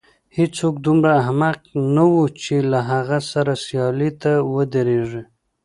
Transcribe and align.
هېڅوک 0.37 0.75
دومره 0.85 1.09
احمق 1.21 1.59
نه 1.95 2.03
و 2.11 2.15
چې 2.41 2.55
له 2.71 2.79
هغه 2.91 3.17
سره 3.31 3.53
سیالۍ 3.65 4.11
ته 4.21 4.31
ودرېږي. 4.53 5.23